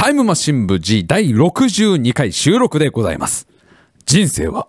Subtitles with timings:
[0.00, 3.48] タイムマシン部 G 第62回収録でございます。
[4.06, 4.68] 人生は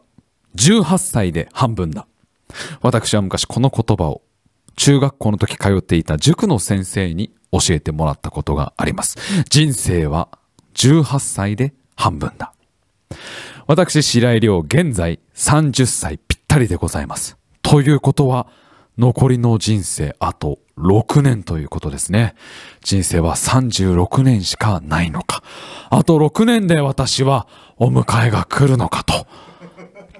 [0.56, 2.08] 18歳で半分だ。
[2.82, 4.24] 私は昔この言葉を
[4.76, 9.18] 中学校の時通っていた塾の先生に教えてもらったことがあります。
[9.50, 10.30] 人生は
[10.74, 12.52] 18歳で半分だ。
[13.68, 17.38] 私、白井亮、現在30歳ぴったりでございます。
[17.62, 18.48] ということは、
[19.00, 22.36] 残りの人生あと6年ということですね。
[22.82, 25.42] 人生は36年しかないのか。
[25.90, 29.26] あと6年で私はお迎えが来るのかと。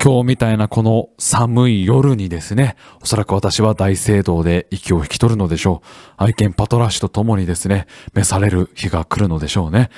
[0.02, 5.88] 今日みたいなこの寒い夜にですね、おそらく私は大聖堂で息を引き取るのでしょう。
[6.16, 9.90] 愛犬パトラッシュと共にですね、召される日が来るのでしょうね。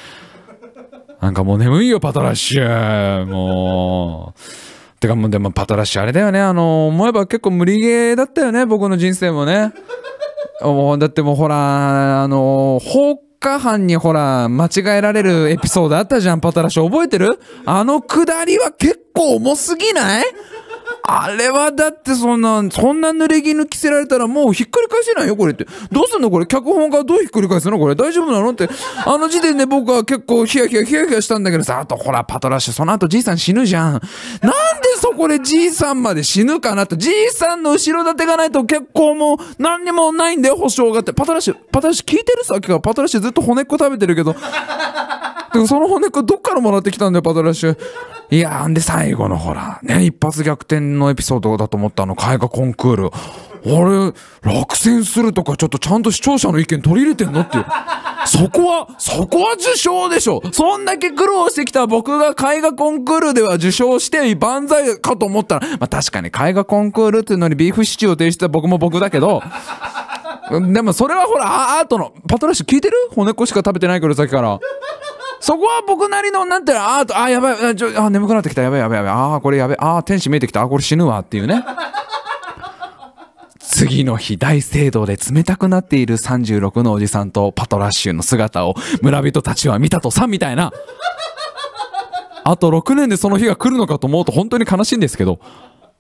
[1.22, 3.28] なんかもう眠いよ、パトラッシュ。
[3.28, 4.81] もう。
[5.02, 6.40] てかもうでもパトラッシュあれだよね。
[6.40, 9.74] あの、思えば結構無理ゲーだったよね、僕の人生もね。
[10.62, 16.88] もうだってもうほら、あの、放火犯にほら、間違えられるエピソードあったじゃん、パトラッシュ。
[16.88, 20.26] 覚えてるあのくだりは結構重すぎない
[21.04, 25.66] あれはだってそんな、そんな濡れ衣着せられたらもうひっくり返せないよ、これって。
[25.92, 28.70] どうすんのこれ脚本がどうひっくり返すのこれ大丈夫なのって。
[29.06, 33.92] あの時点で僕は結構ヒヤヒヤヒヤヒヤしたんだけどさ、あとほら、パトラッシュ、その後じいさん死ぬじゃん。
[33.94, 34.02] なんで
[35.00, 36.98] そこでじいさんまで死ぬかなって。
[36.98, 41.14] じいさんの後ろ盾がないと結構もう何にもないんだよ、保証がって。
[41.14, 44.36] パトラッシュ、パトラッシュ聞いてるさっきからパトラッシュずっと骨っこ食べてるけど。
[45.54, 47.78] でもその骨っこどっからもらってきたんだよ、パトラッシュ。
[48.32, 53.12] いやーんで最後のほら、ね、一発逆転のエピソードだと思ったあの絵画コンクール。
[53.64, 53.70] あ
[54.44, 57.66] れ、落選するとかちょっとちゃんと視聴者の意見取り入れてんのっていう。
[58.26, 69.44] そこは、そこは受賞でしょそんだけ苦労してきた僕が絵画コンクールでは受賞して万歳かと思ったら、まあ確かに絵画コンクールっていうのにビーフシチューを提出した僕も僕だけど、
[70.72, 72.96] でもそれはほら、アートの、パトラッシュ聞いてる？
[73.12, 74.60] 骨っこしか食べてないけどさっきから。
[75.42, 81.66] そこは僕なりの、なんていうの、あ、あやばい、あ、ちょ、あ、眠くなってきた、やばいやばいやばい、あーこれやばい、あー天使見えてきた、あーこれ死ぬわっていうね。
[83.60, 90.72] 次の日大聖堂で冷たくなっている36のおじさんとパトラッシュの姿を村人たちは見たとさ、みたいな。
[92.44, 95.40] あと6年でその日が来るのかと思うと本当に悲しいんですけど、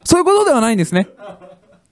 [0.03, 1.07] そういうことではないんですね。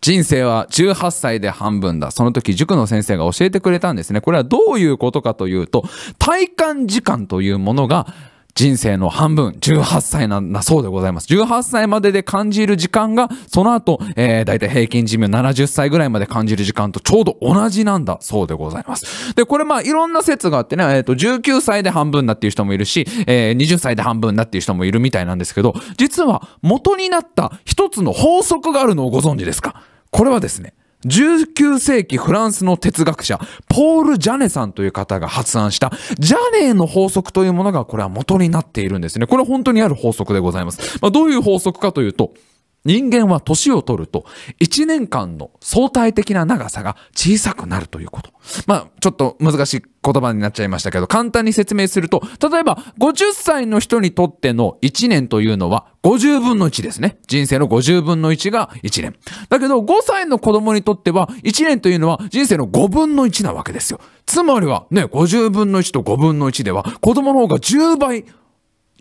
[0.01, 2.11] 人生は18歳で半分だ。
[2.11, 4.21] その時塾の先生が教えてくれたんですね。
[4.21, 5.83] これはどういうことかというと、
[6.17, 8.07] 体感時間というものが
[8.55, 11.33] 人生の半分、18歳なんだそうでございます。
[11.33, 19.33] 18歳までで感じる時間が、その後、えー、だいたい平均寿命70歳ぐらいまで感じる時間とちょうど同じなんだそうでございます。
[19.35, 29.83] で、これまあいろんな説があってね、えっ、と、19歳で半分だっていう人もいるし、えー、20歳で半分だっていう人もいるみたいなんですけど、実は元になった一つの法則があるのをご存知ですか？
[30.11, 30.73] これはですね、
[31.05, 33.39] 19世紀フランスの哲学者、
[33.69, 39.25] ポール・ジャネさんという方が発案した、ジャネーの法則というものがこれは元になっているんですね。
[39.25, 40.99] これは本当にある法則でございます。
[41.01, 42.33] まあ、どういう法則かというと、
[42.85, 44.25] 人間は年を取ると、
[44.61, 48.31] 1年間の相対的な長さが小さくなるということ。
[48.67, 57.19] まあ、ちょっと難しい言葉になっちゃいましたけど、簡単に説明すると、例えば、50歳の人にとっての1年というのは、50分の1ですね。
[57.27, 59.15] 人生の50分の1が1年。
[59.49, 63.99] だけど、5歳の子供にとっては、1年というのは人生の5分の1なわけですよ。
[64.25, 68.25] つまりは、ね、50分の1と5分の1では、子供の方が10倍、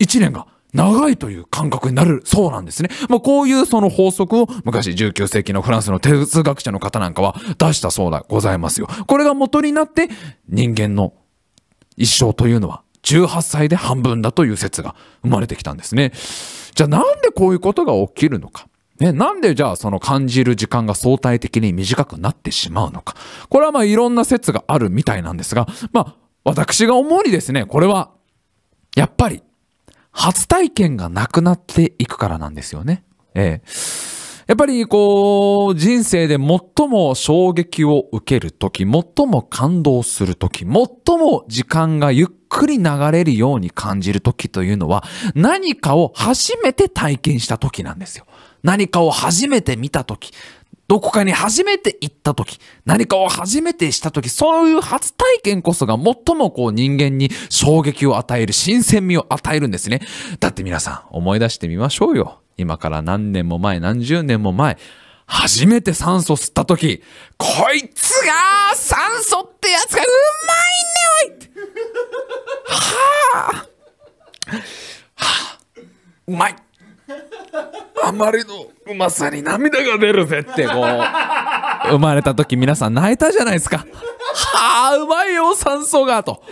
[0.01, 2.91] 1年が長いという感覚になるそうなんですね。
[3.09, 8.89] まあ、こういうその法則を昔19世紀のフランスの哲学者の方なんかは出したそうでございますよ。
[9.07, 10.09] これが元になって
[10.49, 11.15] 人間の
[11.97, 16.13] 一生というのは18歳で半分だという説が生まれてきたんですね。
[16.75, 18.69] じゃあなんでこういうことが起きるのか。
[19.01, 23.15] ね、なんでじゃあその感じる時間が相対的に短くなってしまうのか。
[23.49, 28.11] これはまあいろんな説があるみたいなんですが、まあ私が思うにですね、これは
[28.97, 29.43] やっぱり
[30.19, 33.05] 初体験がなくなっていくからなんですよね。
[33.35, 34.09] ええ。
[34.49, 40.69] やっぱりこう、人生で最も衝撃を受けるとき、最も感動するとき、最
[41.19, 45.05] も時間がゆっくり流れるように感じるときというのは、
[45.35, 48.27] 何かを初めて体験したときなんですよ。
[48.65, 50.33] 何かを初めて見たとき、
[50.89, 60.01] どこかに初めて行った時、何かを初めてした時、そういう初体験こそが最もこう人間に衝撃を与える、新鮮味を与えるんですね。
[60.41, 62.41] だって皆さん思い出してみましょうよ。
[62.57, 64.79] 今から何年も前、何十年も前、
[65.27, 67.03] 初めて酸素吸った時、
[67.37, 70.07] こいつが酸素ってやつがう
[70.47, 71.49] まいねおい。
[72.67, 72.87] は
[73.35, 73.43] あ。
[73.43, 73.67] は
[75.17, 75.59] あ。
[76.27, 76.57] うまい。
[78.03, 78.43] あまり
[78.91, 80.79] うまさに涙が出るぜってこう、
[81.91, 83.79] 生まれた時皆さん泣いたじゃないですか。
[83.79, 86.43] はあ、うまいよ、酸素がと。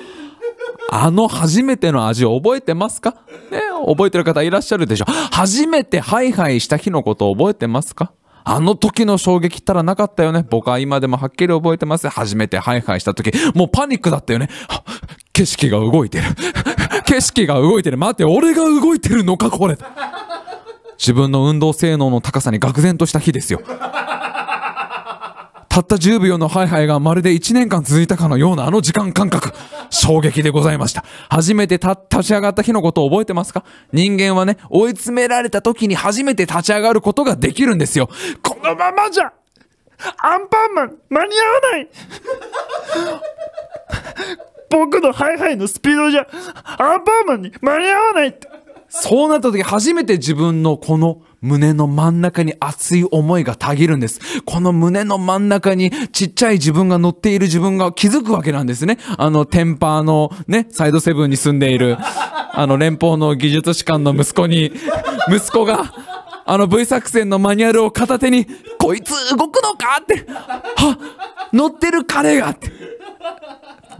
[0.91, 3.15] あの初めての味を覚えてますか？
[3.51, 5.07] ね、覚えてる方いらっしゃるでしょ。
[5.33, 8.13] 初めてハイハイした日のことを覚えてますか？
[8.45, 10.47] あの時の衝撃ったらなかったよね。
[10.49, 12.09] 僕は今でもはっきり覚えてます。
[12.09, 14.49] 初めてハイハイした時、もうパニックだったよね。
[15.33, 16.25] 景色が動いてる。
[17.05, 17.99] 景色が動いてる。
[17.99, 19.77] 待って、俺が動いてるのか、これ。
[20.99, 23.61] 自分の運動性能の高さに愕然とした日ですよ。
[25.69, 29.53] たった10秒のハイハイがまるで1年間続いたかのようなあの時間感覚。
[29.91, 31.05] 衝撃でございました。
[31.29, 33.63] 初めて立ち上がった日のことを覚えてますか？
[33.93, 38.09] 人間はね、追い詰められた時に初めて立ち上がることができるんですよ。
[38.43, 39.31] このままじゃ
[40.23, 41.89] アンパンマン間に合わない
[44.71, 46.27] 僕のハイハイのスピードじゃ
[46.79, 48.49] アンパンマンに間に合わないって
[48.89, 54.21] そうなった時初めて自分のこの胸の真ん中に熱い思いがたぎるんです。
[54.43, 58.99] この胸の真ん中にちっちゃい自分が乗っている自分が気づくわけなんですね。
[59.19, 64.73] あの、テンパーのね、サイドセブンに住んでいる、あの、連邦の技術士官の息子に、
[65.29, 65.93] 息子が、
[66.49, 68.47] あの V 作戦のマニュアルを片手に、
[68.79, 70.99] こいつ動くのかって、は、
[71.53, 72.73] 乗ってる彼がって、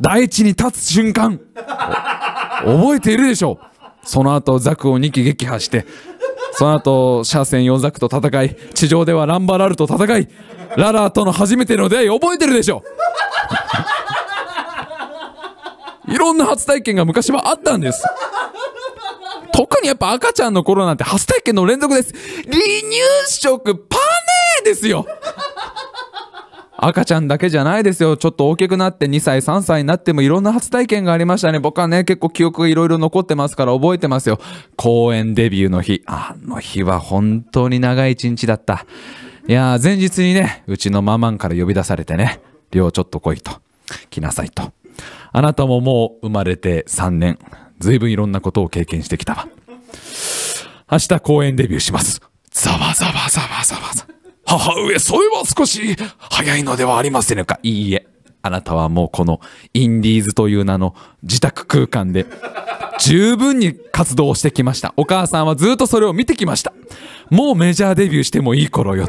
[0.01, 3.76] 大地に立つ瞬間、覚えているでしょう。
[4.07, 5.85] その後、ザクを2機撃破して、
[6.53, 10.29] その後、シャーセン4ザクと戦い、地上ではランバラルと戦い、
[10.77, 12.83] ララーとの初めての出会い覚えてるでしょ
[16.09, 18.05] いろんな初体験が昔はあったんです。
[19.53, 22.13] 特にやっぱ赤ちゃんの頃なんて初体験の連続です。
[22.45, 25.07] 離乳食パネーですよ
[26.79, 28.17] 赤ちゃんだけじゃないですよ。
[28.17, 31.59] ちょっと大きくなって2歳、3歳になってもいろんな初体験がありましたね。
[31.59, 34.39] 僕はね、結構記憶がいろいろ残ってますから覚えてますよ。
[34.77, 36.03] 公演デビューの日。
[36.07, 38.85] あの日は本当に長い一日だった。
[39.49, 42.41] いやー、前日にね、うちのママンから呼び出されてね、
[42.71, 43.53] 寮ちょっと来いと。
[44.11, 44.73] 来なさいと。
[45.33, 47.39] あなたももう生まれて3年。
[47.79, 49.49] ずいぶんいろんなことを経験してきたわ。
[50.91, 52.21] 明日公演デビューします。
[52.51, 54.09] ざわざわざわざわざわ。
[54.47, 57.59] 母上、それは少し早いのではありませんか？
[57.63, 58.07] いいえ。
[58.43, 59.41] あなたはもうこの
[59.75, 60.95] インディーズという名の
[61.25, 62.27] 自宅空間で
[63.01, 64.95] 十分に活動してきました。
[64.97, 66.73] お母さんはずっとそれを見てきました。
[67.29, 69.09] もうメジャーデビューしてもいい頃よ。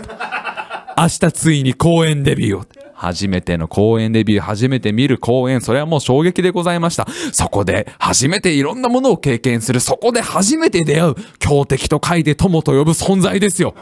[0.98, 2.66] 明日ついに公演デビューを。
[2.96, 7.06] 初めての公演デビュー、初めて見る公演、それはもう衝撃でございました。
[7.32, 13.76] そこで初めていろんなものを経験する、そこで初めて出会う、強敵と書いて友と呼ぶ存在ですよ。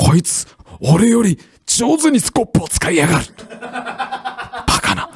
[0.00, 0.46] こいつ、
[0.80, 3.24] 俺より上手にスコップを使いやがる。
[3.60, 5.10] バカな。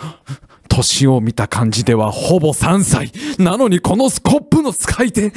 [0.69, 3.12] 年を見た感じではほぼ3歳。
[3.38, 5.32] なのにこのスコップの使い手。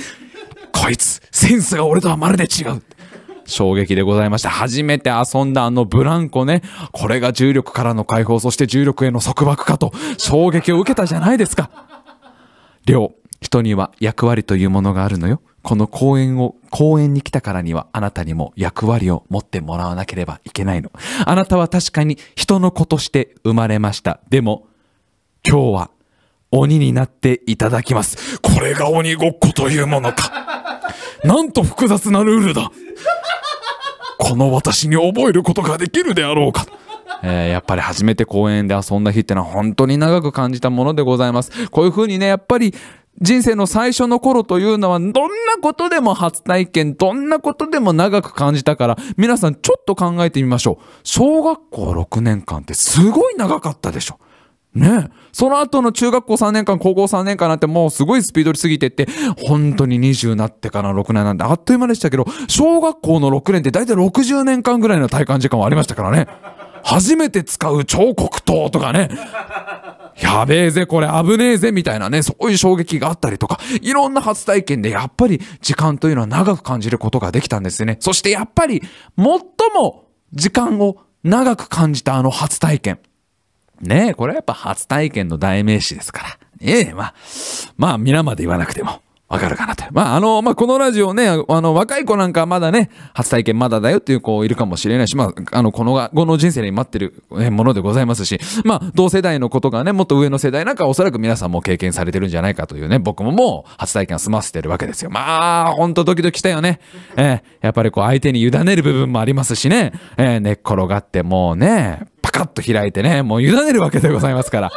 [0.72, 2.82] こいつ、センスが俺とはまるで違う。
[3.46, 4.50] 衝撃でございました。
[4.50, 6.64] 初めて遊んだあのブランコね。
[6.92, 11.70] これが重力からの解放、そして重力への束縛かと、衝撃を受けたじゃないですか。
[12.86, 15.42] りょう、人には役割というものがあるのよ。
[15.66, 20.92] この公演を、公演に来たからにはあなたにも役割を持ってもらわなければいけないの。
[21.26, 24.20] あなたは確かに人の子として生まれました。
[24.30, 24.68] でも、
[25.44, 25.92] 今日は
[26.52, 28.40] 鬼になっていただきます。
[28.42, 30.82] これが鬼ごっこというものか。
[31.24, 32.72] なんと複雑なルールだ。
[34.20, 36.68] この私に覚えることができるであろうか。
[37.24, 41.70] えーやっぱり初めて公園で遊んだ日ってのは本当に長く感じたものでございます。
[41.70, 42.76] こういう風にね、やっぱり
[43.22, 45.14] 人生の最初の頃というのは、どんな
[45.62, 50.84] ことでも初体験、どんなことでも長く感じたから、皆さんちょっと考えてみましょう。
[51.04, 54.20] 小学校6年間ってすごい長かったでしょ。
[54.74, 55.12] ねえ。
[55.32, 59.08] その後の中学校3年間、高校3年間なんてもうすごいスピードに過ぎてって、
[59.38, 66.28] 本当に20になってから6年なんてあっという間でしたけど、小学校の6年って大体60年間ぐらいの体感時間はありましたからね。
[66.84, 69.10] 初めて使う彫刻刀とかね。
[70.22, 77.98] やべえぜ、これ危ねえぜ、みたいなね、そういう衝撃があったりとか、いろんな初体験でやっぱり時間というのは長く感じることができたんですね。
[78.00, 78.82] そしてやっぱり、
[79.18, 79.26] 最
[79.76, 83.00] も時間を長く感じたあの初体験。
[83.82, 86.40] ねえ、これはやっぱ初体験の代名詞ですから。
[86.62, 87.14] ええ、まあ、
[87.78, 89.02] まあ皆まで言わなくても。
[89.28, 89.84] わかるかなと。
[89.92, 105.10] まあ、あの、まあ、このラジオね、あの、若い子なんかまだね、初体験まだだよっていう子いるかもしれないし、まあ、あの、この後の人生に待ってるものでございますし、まあ、同世代のことがね、もっと上の世代なんかおそらく皆さんも経験されてるんじゃないかというね、僕ももう初体験を済ませてるわけですよ。
[105.10, 106.80] まあ、ほんとドキドキしたよね。
[107.18, 114.72] えーやっぱりこう相手に委ねる部分もありますしね、えー寝っ転がってもうね、パカッと開いてね、もう委ねるわけでございますから。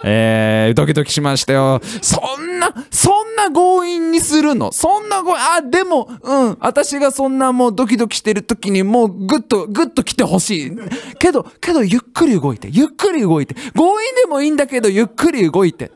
[0.04, 1.80] えー、ドキドキしましたよ。
[2.02, 4.72] そんな、そんな強引にするの？
[4.72, 10.72] そんな強引、あ、でも、うん、私がそんなもうドキドキしてる時にもうぐっと、ぐっと来てほしい。
[11.18, 15.90] けど、けどゆっくり動いて、ゆっくり動いて、強引でもいいんだけどゆっくり動いて。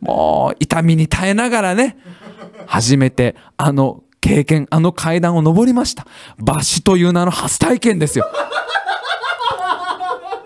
[0.00, 1.98] もう痛みに耐えながらね
[2.66, 6.06] 初めてあの経験あの階段を登りました
[6.38, 8.26] バシという名の初体験ですよ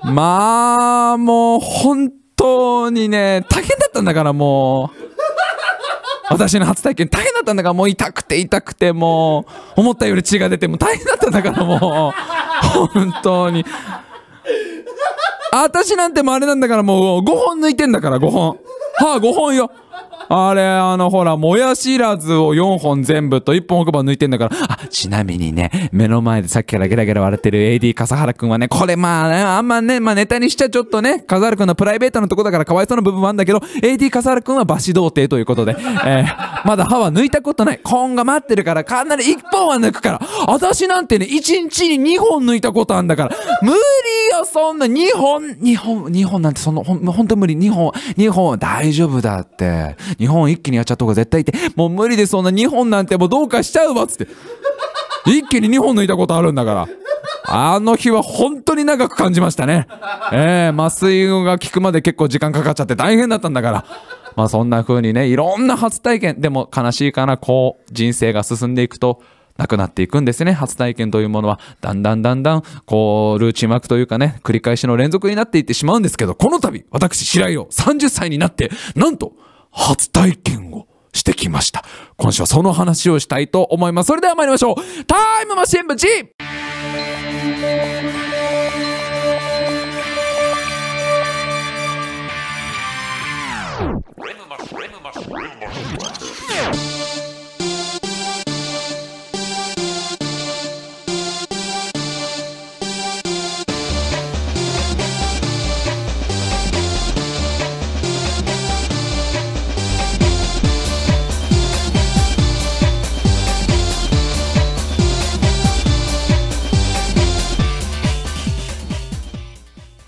[0.05, 5.03] まあもう本当当にね大変だったんだからもう。
[6.31, 9.45] 私の初体験大変だったんだからもう痛くて痛くても
[9.77, 12.13] う思ったより血が出てもう大変だったんだからもう。
[12.89, 13.65] 本当に。
[15.53, 18.49] 私なんてもあれなんだからもう5本抜いてんだから5本。
[18.49, 18.57] は
[19.15, 19.71] あ5本よ。
[20.35, 24.57] あれ、あの、ほら、もやしらずを4本全部と1本奥歯抜いてんだから。
[24.63, 37.81] あ、ちなみにね、目の前でさっきからゲラゲラ笑ってる AD 笠原くんはね、これまあね、あんまね、まあネタにしちゃちょっとね、笠原くんのプライベートのとこだからかわいそうな部分はあるんだけど、AD 笠原くんは馬死童貞ということで、 えー、まだ歯は抜いたことない。
[37.83, 40.21] 今が待ってるから、かなり1本は抜くから。
[40.47, 43.37] 私なんてね、1日に2本抜いたことあんだから。
[43.61, 43.77] 無理
[44.33, 47.55] よ、そんな2本、2本、2本なんてその、ほん、ほんと無理。
[47.55, 49.97] 2本、2本大丈夫だって。
[50.23, 54.29] 2本一気にやっちゃった方が絶対いて、もう無理でそんな2本なんてもうどうかしちゃうわっつって。
[55.27, 56.89] 一気に2本抜いたことあるんだから。
[57.45, 59.87] あの日は本当に長く感じましたね。
[60.33, 63.85] えー、麻酔が効くまで結構時間かかっちゃって大変だったんだから。
[64.37, 66.41] まあそんな風にね、いろんな初体験。
[66.41, 69.21] でも悲しいかな、こう、人生が進んでいくと、
[69.57, 70.53] なくなっていくんですね。
[70.53, 79.33] 初体験というものは、だんだんだんだん、こう、ルーチンワークというかね、繰り返しの連続になっていってしまうんですけど、この度、私、白井を30歳になって、なんと、
[79.73, 81.85] 初体験をしてきました。
[82.17, 84.07] 今週はその話をしたいと思います。
[84.09, 85.05] それでは参りましょう。
[85.05, 86.07] タイムマシン部 G!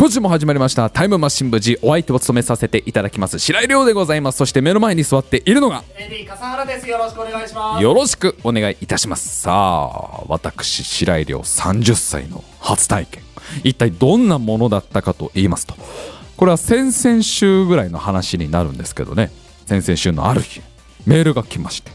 [0.04, 4.36] 今週も始まりましたタイムマシン部 G お相手を務めさせていただきます白井亮でございます。
[4.36, 6.86] そして目の前に座っているのが AD 笠原です。
[6.86, 7.82] よろしくお願いします。
[7.82, 9.40] よろしくお願いいたします。
[9.40, 13.22] さあ私白井亮30歳の初体験。
[13.62, 15.74] 一体どんなものだったかと言いますと
[16.36, 19.30] これは先々週ぐらいの話になるんですけどね。
[19.64, 20.60] 先々週のある日
[21.06, 21.90] メールが来まして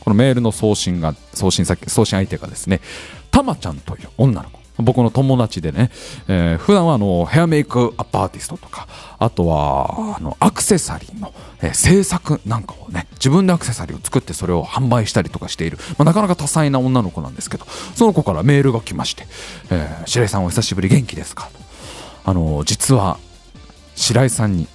[0.00, 2.80] このメールの送信が送信先送信相手がですね
[3.30, 5.90] たまちゃんという女の子僕の友達でね、
[6.28, 8.86] えー普段はあのヘアメイクアップアーティストとか
[9.18, 11.32] あとはあのアクセサリーの、
[11.62, 19.26] えー制作なんかをね自分でアクセサリーを作ってそれを販売したりとかしている、まあ、なかなか多彩な女の子なんですけどその子からメールが来まして
[19.70, 21.48] 「えー白井さんお久しぶり元気ですか?」
[22.24, 23.18] あの実は
[23.96, 24.68] 白井さんに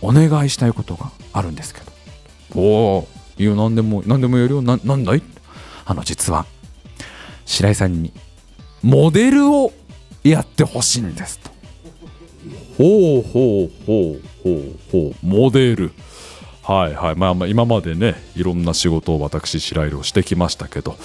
[0.00, 1.86] お願いしたいことがあるんですけど
[2.60, 2.60] 「お
[2.98, 5.22] おいいよ何でも何でもやるよななんだい?」
[5.86, 6.44] あの実は
[7.46, 8.12] 白井さんに
[8.82, 9.72] モデルを
[10.24, 11.50] やってほしいんですと。
[12.76, 15.14] ほうほうほうほうほう。
[15.22, 15.92] モデル。
[16.62, 17.16] はいはい。
[17.16, 20.96] まあまあ今までねいろんな仕事を私白井をしてきましたけど。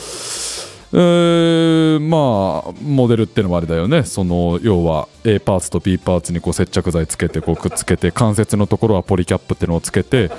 [0.96, 4.04] えーまあモデルってのはあれだよね。
[4.04, 10.30] その要は A パーツと B パーツにこう接着剤つけてこうくっつけて関節のところはポリキャップってのをつけて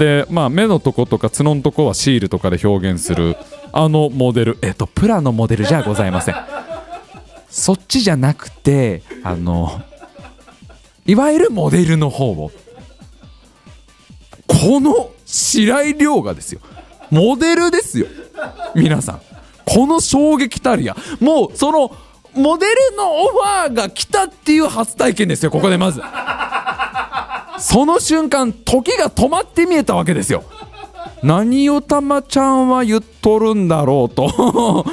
[0.00, 3.36] でまあ目のとことか角のとこはシールとかで表現する
[3.72, 4.58] あのモデル。
[4.62, 6.34] えっとプラのモデルじゃございません。
[7.50, 9.82] そっちじゃなくてあの
[11.06, 12.52] いわゆるモデルの方を。
[14.46, 16.60] この白井亮がですよ。
[17.10, 18.06] モデルですよ。
[18.74, 19.20] 皆さん。
[19.64, 20.96] この衝撃たるや。
[21.20, 21.96] もうその
[22.34, 26.00] モデルのオファーが来たっていう初体験ですよここでまず。
[27.58, 30.44] その瞬間時が止まって見えたわけですよ。
[31.22, 34.84] 何をたまちゃんは言っとるんだろうと。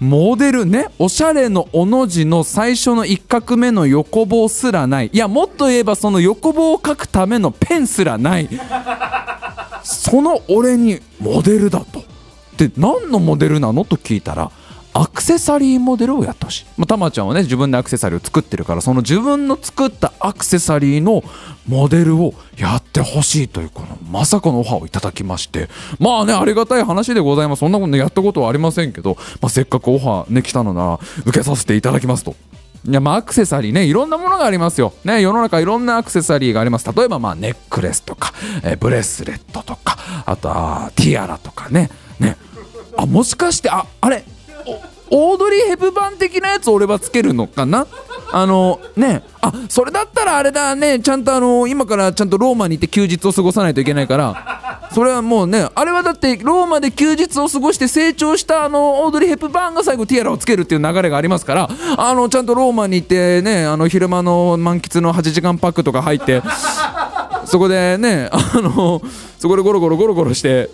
[0.00, 5.10] モデルねおしゃれのおの字の最初の一画目の横棒すらない。
[5.12, 8.48] いやもっと言えばその横棒を書くためのペンすらない。
[9.82, 12.02] その俺にモデルだと。
[12.56, 13.84] で何のモデルなの？
[13.84, 14.50] と聞いたら
[14.94, 21.22] アクセサリーモデルをやってほしい、まあ、たまちゃんはね自分でアクセサリーを作ってるからその自分の作ったアクセサリーの
[21.68, 25.68] モデルをやってほしいというこのまさかのオファーをいただきまして。
[26.00, 27.60] まあねありがたい話でございます。
[27.60, 32.34] そんなことねやったことはありませんけど、まあ、せっかくオファーね来たのなら受けさせていただきますと。
[32.88, 36.90] いやまあアクセサリーねいろんなものがありますよ、ね、世の中いろんなアクセサリーがあります。
[36.92, 38.32] 例えばまあネックレスとか、
[38.64, 41.90] えーブレスレットとかあとはティアラとかね。
[42.18, 42.36] ね。
[42.96, 44.24] あもしかしてああれ
[45.10, 47.86] オードリー・ヘプバーン的なやつ俺はつけるのかな？
[48.30, 49.22] あのね。
[49.40, 51.00] あそれだったらあれだね。
[51.00, 54.90] ちゃんとあの今からちゃんとローマに行って休日を過ごさないといけないから。
[54.92, 61.68] それはもうねあれはだってローマで休日を過ごして成長したあのオードリー・ヘプバーンが最後ティアラをつけるっていう流れがありますから。
[61.96, 66.42] あのちゃんとローマに行ってねあの昼間の満喫の8時間パックとか入って
[67.44, 69.00] そこでねあの
[69.38, 70.70] そこでゴロゴロゴロゴロして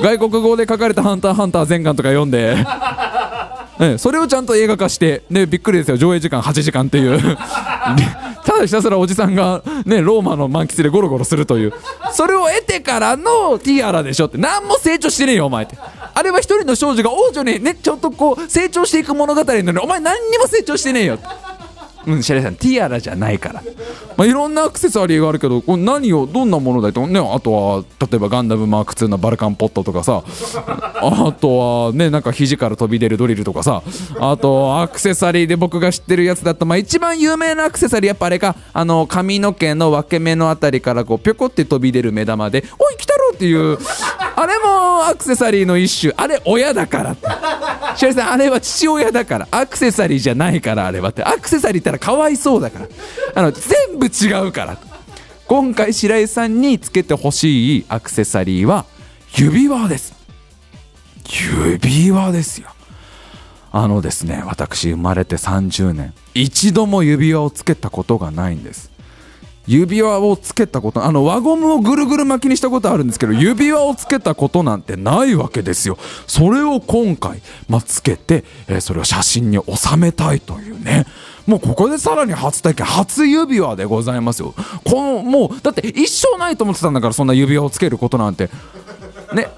[0.00, 2.56] 外国語で書かれた「ハンターハンター」全巻とか読んで。
[2.56, 2.64] え
[3.94, 5.96] えそれをちゃんと映画化して、ね、びっくりですよ。
[5.96, 7.20] 上映時間8時間っていう。
[8.44, 11.72] ただひたすらおじさんが、ね、ローマの満喫でゴロゴロするという。
[12.12, 14.38] それを得てからのティアラでしょって。
[14.38, 15.78] 何も成長してねえよお前って。
[16.18, 21.26] あれは一人の少女が王女にねちょっとこう成長していく物語なのにお前何にも成長してねえよって
[22.08, 23.62] うん、シェレさん、ティアラじゃないから。
[24.16, 30.24] まあ、いろんなアクセサリーがあるけど、これ何を、どんなものだいと、ね、あとは、例えばガンダムマーク2のバルカンポットとかさ、
[30.94, 33.82] あとはね、なんか肘から飛び出るドリルとかさ、
[34.18, 43.78] あと、アクセサリーで僕が知ってるやつだと、まあ、一番有名なアクセサリー、やっぱあれか、あの、髪の毛の分け目のあたりから、こう、ぴょこって飛び出る目玉で、おい、来たろっていう、
[44.40, 47.26] あれもアクセサリーの一種、あれ、親だからって。
[47.96, 49.48] シェリさんあれは父親だから。
[49.50, 51.24] アクセサリーじゃないからあれはって。
[51.24, 52.88] アクセサリーって言ったらかわいそうだから。
[53.34, 54.78] あの全部違うから。
[55.48, 58.84] 今回白井さんにつけてほしいアクセサリーは
[59.36, 60.14] 指輪です。
[61.80, 62.68] 指輪ですよ。
[63.72, 66.14] あのですね私生まれて30年。
[66.34, 68.92] 一度も指輪をつけたことがないんです。
[69.68, 75.98] 指輪をつけたことあの輪ゴムをぐるぐる巻きにしたことあるんですけど指輪をつけたことなんてないわけですよ。
[76.26, 81.04] それを今回、まあ、つけて、えーそれを写真に収めたいというね。
[81.46, 84.54] もうここでさらに初体験初指輪でございますよ。
[84.84, 88.48] このもうだって一生ないと思ってたんだからそんな指輪をつけることなんて。
[89.34, 89.48] ね。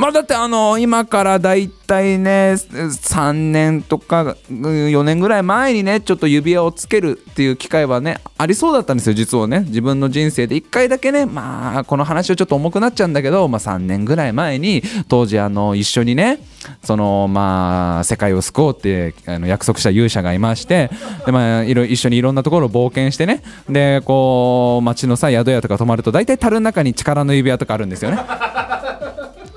[0.00, 9.60] まあだってあの今からだいたいね3年とか4年ぐらい前にねちょっと指輪をつけるっていう機会はねありそうだったんですよ実はね。
[9.66, 10.56] 自分の人生で。
[10.56, 16.38] 1回だけねまあこの話はちょっと重くなっちゃうんだけど、まあ、3年ぐらい前に当時あの一緒にね
[16.82, 20.90] そのまあ世界を救おうってあの約束した勇者がいまして
[21.26, 28.69] で、まあ、いろ一緒にいろんなところを冒険してねでこう街のさ宿屋とか泊まると大体樽の中に力の指輪とかあるんですよね。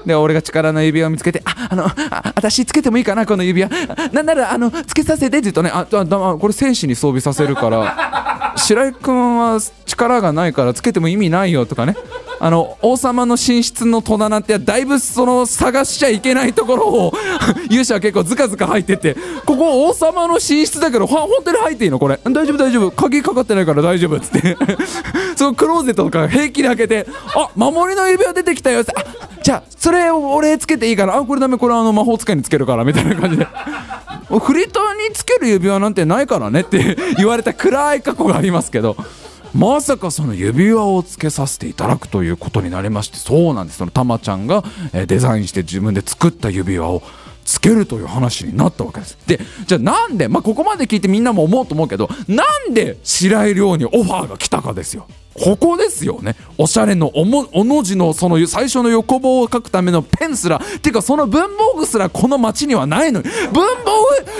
[0.05, 3.69] で俺が力の指輪を見つけて「ああのあ私つけてもいいかなこの指輪。
[4.11, 8.53] なんならあのつけさせて」って言うとね「ああだこれ戦士に装備させるから。
[8.55, 11.95] 白井君は力がないからつけても意味ないよ」とかね。
[12.45, 17.13] あの王様の寝室の戸棚ってだいぶその探しちゃいけないところを
[17.71, 19.15] 勇者は結構ズカズカ入ってて
[19.47, 21.99] 「ここ王様の寝室だけどほ本当に入っていいの？
[21.99, 22.19] これ。
[22.21, 22.91] 大丈夫大丈夫。
[22.91, 24.57] 鍵かかってないから大丈夫」っつって。
[25.37, 28.93] そのクローゼットとか平気で開けて「あ守りの指輪出てきたよ」って。
[29.41, 31.15] じゃあそれを俺つけていいから。
[31.15, 31.57] あこれダメ。
[31.57, 32.83] これあの魔法使いにつけるから。
[32.83, 33.47] みたいな感じで。
[34.27, 38.97] フリーターにつける指輪なんてないからねって言われた暗い過去がありますけど。
[39.53, 43.77] まさかその指輪をつけさせていただくということになりましてそうなんです。
[43.77, 44.63] そのたまちゃんが
[45.07, 47.03] デザインして自分で作った指輪を
[47.45, 49.17] つけるという話になったわけです。
[49.27, 55.07] でじゃあなんで、まあ、ここまで聞いてみんなも思うと思うけどなんで白井亮にオファーが来たかですよ。
[55.35, 56.35] ここですよね。
[56.57, 63.91] おしゃれのおもおの字のその最初の横棒を書くためのペンすらっていうかその文房具すらこの町にはないのに文房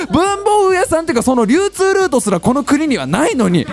[0.08, 3.66] 具文房具屋さんっていうかその流通ルートすらこの国にはないのに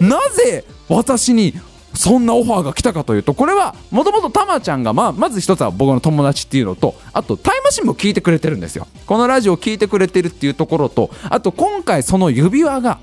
[0.00, 1.54] なぜ私に
[1.94, 8.86] そんなオファーが来たかというとこれはもともとたまちゃんが、まあ、まず一つは僕の友達っていうのとあとタイムマシンも聞いてくれてるんですよ。
[9.06, 13.00] このラジオを聞いてくれてるっていうところとあと今回その指輪が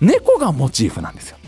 [0.00, 1.38] 猫がモチーフなんですよ。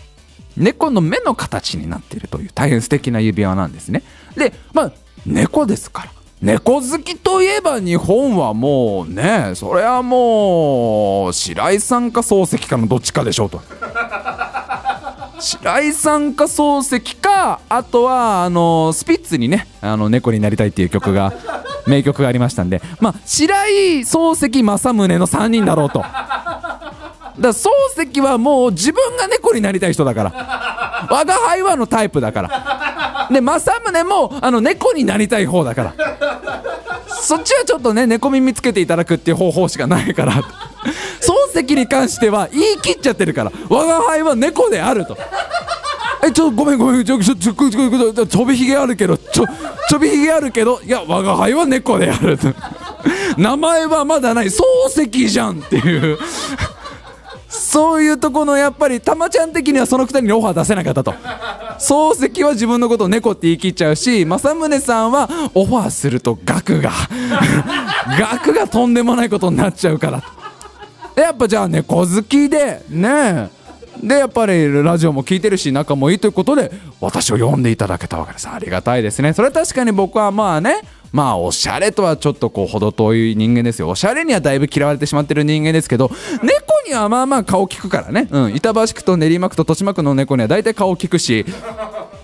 [0.56, 4.02] 猫の目の形になっているという大変素敵な指輪なんですね。
[4.36, 4.92] でまあ
[5.26, 6.10] 猫ですから。
[6.42, 13.60] 猫好きといえば日本はもうねそれはもう白井さんか漱石かのどっちかでしょうと。
[15.40, 21.32] 白井さんか漱石かあとはあのスピッツにね「あの猫になりたい」っていう曲が
[21.86, 26.00] 名曲がありましたんでまあ白井漱石政宗の3人だろうと。
[26.00, 26.12] だか
[27.40, 27.68] ら漱
[28.10, 31.06] 石はもう自分が猫になりたい人だから。
[31.10, 33.28] 我が輩はのタイプだから。
[33.30, 35.94] で政宗もあの猫になりたい方だから。
[37.22, 40.34] そっちはちょっとね猫耳つけていただくっていう方法しかないから。
[41.20, 43.52] 漱石に関しては言い切っちゃってるから。
[43.68, 45.16] 我が輩は猫であると。
[46.24, 47.04] えちょごめんごめん。
[47.04, 49.46] ちょちょちょちょちょちょびひげあるけどちょ
[49.88, 52.54] ちょびひげあるけどいや我が輩は猫であると
[53.36, 56.18] 名前はまだない漱石じゃんっていう
[57.48, 61.12] そういうとこのやっぱりたまちゃん的にはその二人にオファー出せなかったと
[61.80, 66.92] 漱石は自分のことを猫って言い切っちゃうし政宗さんはオファーすると額が
[68.18, 70.22] 額がとんでもないことになっちゃうから
[71.16, 73.50] やっぱじゃあ猫好きでね
[74.02, 78.48] でやっぱりラジオも聞いてるし仲もいいということで私を呼んでいただけたわけです。
[78.48, 79.32] ありがたいですね。
[79.32, 80.80] それは確かに僕はまあね
[81.12, 83.88] まあおしゃれとはちょっとこう程遠い人間ですよ。
[83.88, 86.10] おしゃれにはだいぶ嫌われてしまってる人間ですけど
[86.42, 86.50] 猫
[86.86, 91.44] にはまあまあ顔利くからね、うん、板橋区と練馬区と豊島区の猫には大体顔利くし。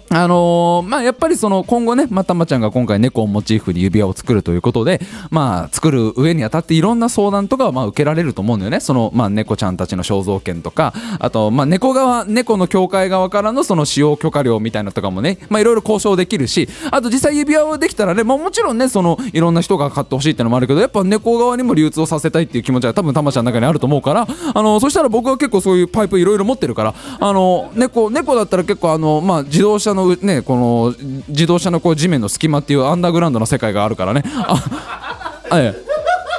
[0.08, 8.80] あのーまあやっぱりその今後ねまたまちゃんが今回猫をモチーフに指輪を作るということでまあ作る上にあたっていろんな相談とかはまあ受けられると思うんだよね。
[8.80, 30.94] そのまあ猫ちゃんたちの肖像権とかあとまあ猫側猫の協会側からのその使用許可料みたいなとかもねまあいろいろ交渉できるしあと実際指輪をできたらねまあもちろんねそのいろんな人が買ってほしいってのもあるけどやっぱ猫側にも流通をさせたいっていう気持ちは多分たまちゃんの中にあると思うからあのそしたら僕は結構そういうパイプいろいろ持ってるからあの猫猫だったら結構あのまあ自動車のねこの
[31.28, 34.22] 自動車のこう地面の隙間っていうアンダーグラウンドの世界があるからね。
[34.26, 35.95] あ ええ。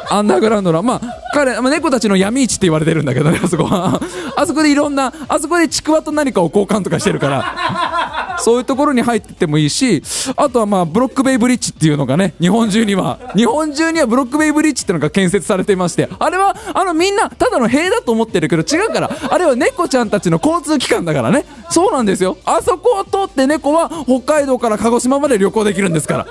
[0.09, 1.01] アンダーグラウンドのまあ
[1.33, 3.99] 彼、まあ、猫たちの闇市って言われてるんだけどね あそこは。
[4.35, 8.37] あそこでいろんなあそこでちくわと何かを交換とかしてるから。
[8.39, 10.03] そういうところに入っててもいいし
[10.35, 13.17] あとはまあブロックベイブリッジっていうのがね日本中には。
[13.35, 19.09] 日本中にはブロックベイブリッジっていうのが建設されていましてあれはあのみんなただの塀だと思ってるけど違うから。
[19.29, 21.45] あれは猫ちゃんたちの交通機関だからね。
[21.69, 22.37] そうなんですよ。
[22.45, 26.27] あそこを通って猫は北海道から鹿児島まで旅行できるんですから。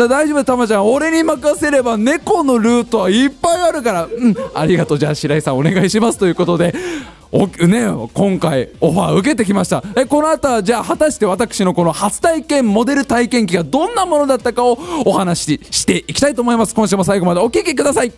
[0.00, 0.90] だ大丈夫たまちゃん。
[0.90, 4.04] 俺に任せれば猫のルートはいっぱいあるから。
[4.06, 4.34] うん。
[4.54, 4.98] ありがとう。
[4.98, 6.74] じゃあ白井さんお願いしますということで。
[7.32, 9.84] おね今回オファー受けてきました。
[9.96, 16.74] えこの後はじゃあ果たして私のこの初体験モデル体験記がどんなものだったかをお話ししていきたいと思います。
[16.74, 18.12] 今週も最後までお聞きください。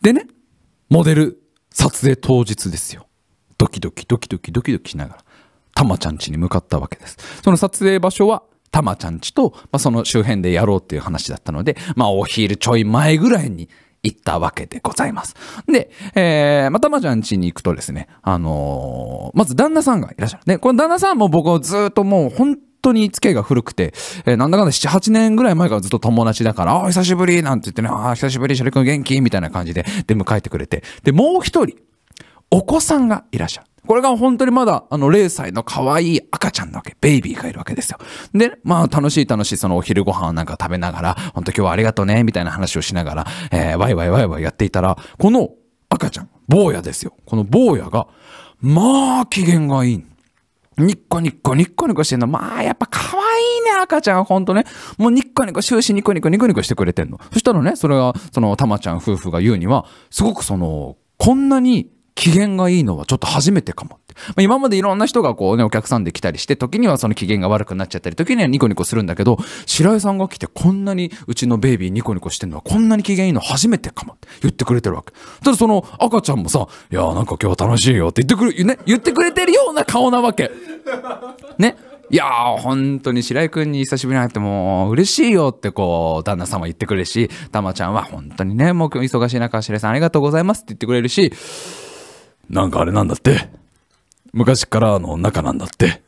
[0.00, 0.26] でね
[0.88, 3.07] モデル撮影当日ですよ。
[3.58, 5.24] ドキドキドキドキドキドキしながら、
[5.74, 7.18] たまちゃん家に向かったわけです。
[7.42, 13.68] その撮影場所は、たまちゃん家と、まあ、その周辺でやろうっていう話だったので、まあ、お昼ちょい前ぐらいに
[14.02, 15.34] 行ったわけでございます。
[15.66, 20.44] で、えー、まあ、たまちゃん家に行くとですね、あのーまず旦那さんがいらっしゃる。
[20.46, 23.92] で、この旦那さんも僕はずっともう本当に付き合いが古くて、
[24.26, 29.20] えーなんだかんだ7、8年ぐらい前からずっと友達だから、ああ、久しぶりなんて言ってね、ああ、久しぶり、シャリ君元気？
[29.20, 30.82] みたいな感じで出迎えてくれて。
[31.02, 31.76] で、もう一人、
[32.50, 33.68] お子さんがいらっしゃる。
[33.86, 37.98] これが本当にまだ、あの、0歳の可愛い赤ちゃんなわけ、ベイビーがいるわけですよ。
[38.34, 45.50] で、まあ、楽しい楽しい、そのお昼ご飯なんか食べながら、本当今日はありがとうね、みたいな話をしながら、えー、ワイワイワイワイやっていたら、この
[45.88, 47.14] 赤ちゃん、坊やですよ。
[47.24, 48.08] この坊やが、
[48.60, 50.04] まあ、機嫌がいい。
[50.76, 52.26] ニッコニッコニッコニコしてんの。
[52.26, 54.24] まあ、やっぱ可愛いね、赤ちゃん。
[54.24, 54.64] ほんとね。
[54.96, 57.18] もうニッコニコ、終始ニコニコニコニコしてくれてんの。
[57.32, 64.14] そしたらね、それが、その、たまちゃん夫婦が言うには、すごくその、こんなに機嫌がいいのはちょっと初めてかもって。
[64.28, 75.12] まあ、今までいろんな人がこうね、お客さんで来たりして、時にはその機嫌が悪くなっちゃったり、時にはニコニコするんだけど、白井さんが来てこんなにうちのベイビーニコニコしてんのはこんなに機嫌いいの初めてかもって言ってくれてるわけ。
[75.44, 80.50] ただその赤ちゃんもさ、いやーなんか今日は楽しいよって言ってくる、ね、言ってくれてるような顔なわけ。
[81.58, 81.76] ね。
[82.10, 91.32] いやー、本当に白井くんに久しぶりに会ってもう嬉しいよってこう、旦那さんは言ってくれるし、たまちゃんは本当にね、もう今日忙しい中、白井さんありがとうございますって言ってくれるし、
[92.48, 93.48] なんかあれなんだって。
[94.32, 96.02] 昔からの仲なんだって。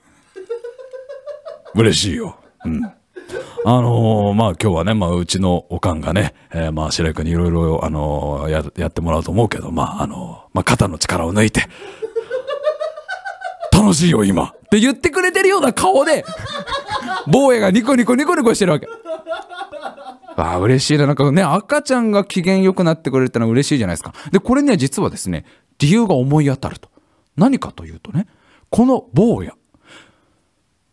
[1.74, 2.36] 嬉しいよ。
[2.64, 2.84] うん。
[2.84, 11.64] あのーまあ今日はね、まあうちのおかんがね、えーまあ白井くんにいろいろ、あのーや、やってもらうと思うけど、まああのまあ肩の力を抜いて、
[13.72, 16.24] 楽しいよ今って言ってくれてるような顔で、
[17.26, 18.88] 坊やがニコニコニコニコしてるわけ。
[20.36, 21.06] ああ、嬉しいな。
[21.06, 24.14] なんかね、赤ちゃんが機嫌良くなってくれるってのは嬉しいじゃないですか。
[24.32, 25.44] で、これには実はですね、
[25.80, 26.88] 理由が思い当たると。
[27.36, 28.26] 何かというとね、
[28.70, 29.54] この坊や、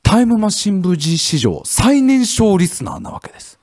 [0.02, 3.60] タイムマシン部 G 史上最年少リスナーなわけです。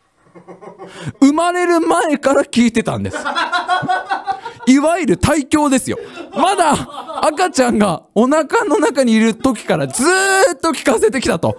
[1.20, 3.16] 生まれる前から聞いてたんです。
[4.66, 5.98] いわゆる対響ですよ。
[6.32, 11.56] まだ赤ちゃんがお腹の中にいる時からずーっと聞かせてきたと。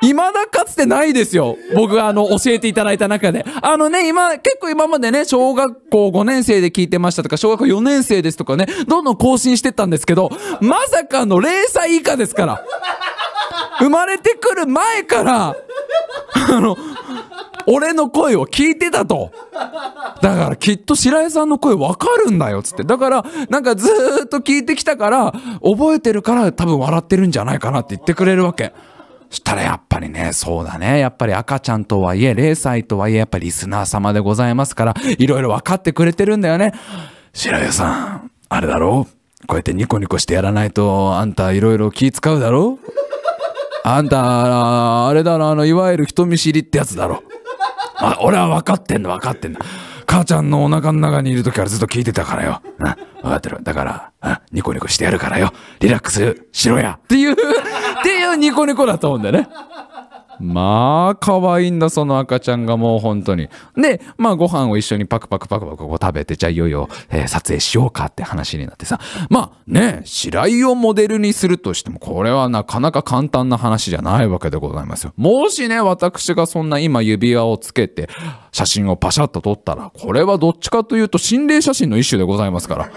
[0.00, 1.56] 未だかつてないですよ。
[1.74, 3.44] 僕があの、教えていただいた中で。
[3.62, 10.30] あのね、今、結構今までね、小学校5年生で聞いてましたとか、小学校4年生ですとかね、どんどん更新してったんですけど、
[10.60, 12.64] まさかの0歳以下ですから。
[13.80, 15.56] 生まれてくる前から、
[16.50, 16.76] あの、
[17.66, 19.30] 俺の声を聞いてたと。
[20.22, 22.84] だからきっと白井さんの声わかるんだよ、つって。
[22.84, 25.32] だから、なんかずーっと聞いてきたから、
[25.62, 28.72] 覚えてるから多分笑ってるんじゃないかなって言ってくれるわけ。
[29.30, 30.98] したらやっぱりね、そうだね。
[30.98, 36.72] やっぱり赤ちゃんとはいえ、0歳とはいえ、やっぱりリスナー様でございますから、いろいろ分かってくれてるんだよね。
[37.34, 39.06] 白井さん、あれだろ？
[39.46, 42.78] こうやってニコニコしてやらないと、あんたいろいろ気使うだろ？
[43.84, 47.22] あんた、あれだろ、あの、いわゆる人見知りってやつだろ？
[47.96, 49.60] あ、俺は分かってんの分かってんの。
[50.06, 52.62] 母ちゃんのお腹の中にいる時からずっと聞いてたからよ。
[52.78, 53.58] 分かってる。
[53.62, 55.52] だから、うんニコニコしてやるからよ。
[55.80, 56.98] リラックスしろや。
[57.02, 57.34] っていう、っ
[58.02, 59.48] ていうニコニコだと思うんだよね。
[60.40, 63.48] まあ、可愛いんだ、その赤ちゃんがもう本当に。
[63.76, 68.98] で、まあご飯を一緒にパクパクパクパク食べて、じゃあいよいよ、えー撮影しようかって話になってさ。
[69.28, 75.12] まあね、白井をモデルにするとしても、これはなかなか簡単な話じゃないわけでございますよ。
[75.16, 78.08] もしね、私がそんな今指輪をつけて、
[78.52, 82.90] 写真をパシャッと撮ったら、これはどっちかというと心霊写真の一種でございますから。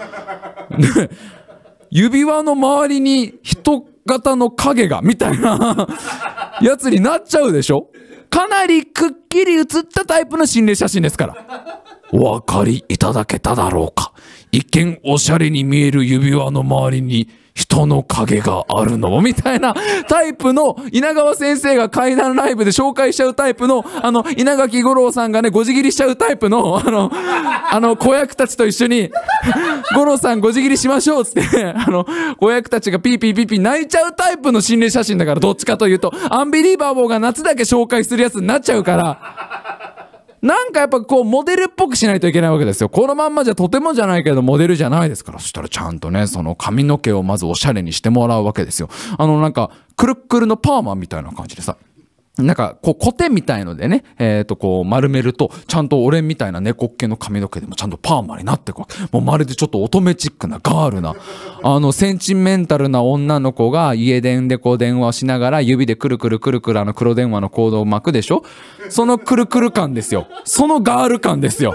[1.90, 5.88] 指輪の周りに人型の影が、みたいな
[6.60, 7.88] やつになっちゃうでしょ？
[8.30, 11.36] かなりくっきり写ったタイプの心霊写真ですから。
[12.12, 14.12] お分かりいただけただろうか。
[14.50, 19.20] 一見おしゃれに見える指輪の周りに人の影があるの？
[19.20, 19.74] みたいな
[20.08, 29.10] タイプの稲川先生が怪談ライブで紹介しちゃうタイプのあの稲垣吾郎さんがねごじ切りしちゃうタイプのあのあの子役たちと一緒に
[29.94, 39.51] 五郎さんごじ切りしましょうっつってあの子役たちがピーピーピーピー泣いちゃうタイプの心霊写真だからどっちかというとアンビリーバーボーが夏だけ紹介するやつになっちゃうから。
[40.42, 42.88] なんかやっぱこうモデルっぽくしないといけないわけですよ。
[42.88, 45.38] このまんまじゃとてもじゃないけどモデルじゃないですから。
[45.38, 48.88] そしたらちゃんとね、その髪の毛をまずおしゃれにしてもらうわけですよ。
[49.18, 51.76] あのなんか、くるっくるのパーマみたいな感じでさ。
[52.38, 59.08] なんか、こう、コテみたいのでね、えっ、と、こう、丸めると、ちゃんと俺みたいな猫っ毛の髪の毛でもちゃんとパーマになってこう。
[59.12, 61.14] もうまるでちょっと乙女チックなガールな、
[61.62, 68.44] あの、センチメンタルな女の子が家電でこう電話しながら指でくるくるくるくるあの黒電話のコードを巻くでしょ？
[68.88, 70.26] そのくるくる感ですよ。
[70.44, 71.74] そのガール感ですよ。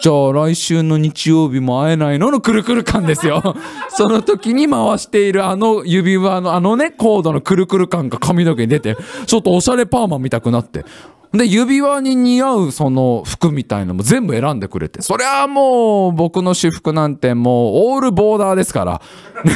[0.00, 2.30] じゃあ来週の日曜日も会えないの？
[2.30, 3.54] のくるくる感ですよ。
[3.88, 8.96] その時に回しているあの指輪のあのね、コードのくるくる感が髪の毛に出て、
[9.26, 10.84] ちょっとおしゃれパーマ見たくなって。
[11.32, 15.02] で、指輪に似合うその服みたいのも全部選んでくれて。
[15.02, 19.02] そりゃもう僕の私服なんてもうオールボーダーですから。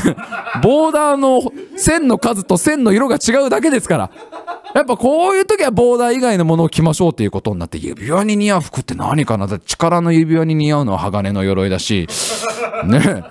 [0.60, 1.40] ボーダーの
[1.76, 4.10] 線の数と線の色が違うだけですから。
[4.74, 12.06] やっぱこういう時はボーダー以外のものを着ましょうっていうことになって、指輪に似合う服って何かなだって力の指輪に似合うのは鋼の鎧だし、
[12.84, 13.24] ね。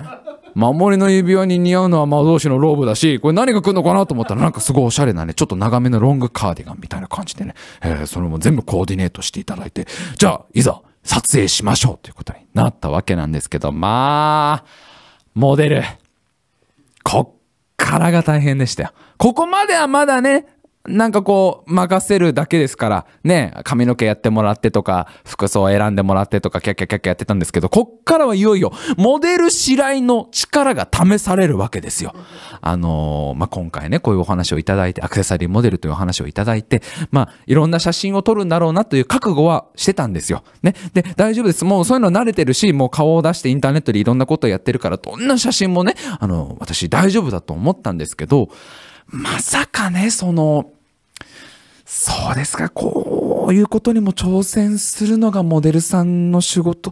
[0.58, 9.86] 守りの指輪に似合うのは魔導士のローブだし、これ何が来るのかなと思ったらなんかすごいおしゃれなね、ちょっと長めのロングカーディガンみたいな感じでね、えーそれも全部コーディネートしていただいて、
[10.17, 14.65] じゃあ、いざ、撮影しましょうということになったわけなんですけど、まあ、
[15.36, 15.84] モデル。
[17.04, 17.39] こっ
[17.78, 18.89] からが大変でしたよ。
[19.17, 20.48] ここまではまだね、
[20.88, 32.13] なんかこう、任せるだけですから、ね、髪の毛やってもらってとか、服装選んでもらってとか、キャッキャキャッキャやってたんですけど、こっからはいよいよ、モデル白井の力が試されるわけですよ。
[32.62, 40.43] あのーまあ、今回ね、こういうお話をいただいて、アクセサリーモデルというお話をいただいて、まあ、いろんな写真を撮るんだろうなという覚悟はしてたんですよ。
[40.63, 40.73] ね。
[40.93, 41.65] で、大丈夫です。
[41.65, 48.50] もうそういうの慣れてるし、もう顔を出してインターネットでいろんなことをやってるから、どんな写真もね、あの、私大丈夫だと思ったんですけど、
[49.08, 50.71] まさかね、その、
[51.89, 56.91] そうですか、こういうことにも挑戦するのがモデルさんの仕事。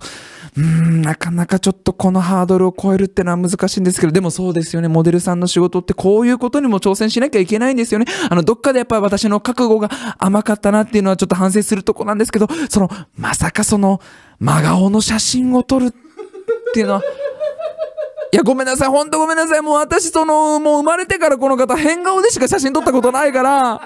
[0.57, 8.05] うん、なかなかちょっとこのハードルを超えるってのは難しいんですけど、でもそうですよね、モデルさんの仕事ってこういうことにも挑戦しなきゃいけないんですよね。
[8.29, 13.99] あの、どっかでやっぱり私の覚悟が甘かったなっていうのはちょっと反省するとこなんですけど、その、まさかその、
[14.39, 15.91] 真顔の写真を撮るっ
[16.73, 17.01] ていうのは、
[18.35, 18.89] いや、ごめんなさい。
[18.89, 19.61] ほんとごめんなさい。
[19.61, 23.79] もう私、その、もう生まれてからこの方、変顔でしか写真撮ったことないから、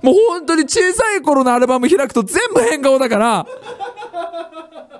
[0.00, 3.46] もう本当に小さい頃のアルバム開くと全部変顔だから、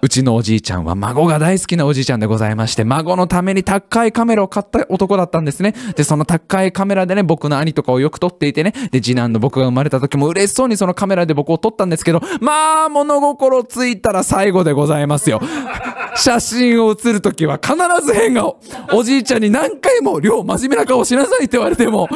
[0.04, 5.76] うちのおじいちゃんは孫が大好きなおじいちゃんでございまして、孫のために高いカメラを買った男だったんですね。
[5.94, 15.40] で、その高いカメラでね、僕の兄とかをよく撮っていてね、で、次男の僕が生まれた時も嬉しそうにそのカメラで僕を撮ったんですけど、まあ、物心ついたら最後でございますよ。
[16.16, 18.58] 写真を写るときは必ず変顔。
[18.92, 22.08] おじいちゃんに何回も、りょう真面目な顔しなさいって言われても、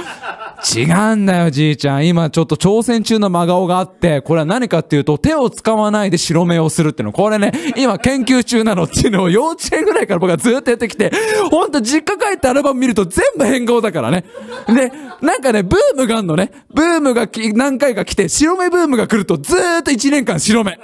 [0.74, 2.08] 違うんだよ、じいちゃん。
[2.08, 7.12] 今ちょっと挑戦中の真顔があって、これは何かっていうと、手を使わないで白目をするっていうの。
[7.12, 11.12] これね、今研究中なのっていうのを幼稚園ぐらいから僕はずっとやってきて、
[11.50, 14.24] ほんと実家帰ってアルバム見ると全部変顔だからね。
[14.66, 16.50] で、なんかね、ブームがあんのね。
[16.72, 20.78] ブームが何回か来て、白目ブームが来るとずーっと1年間白目。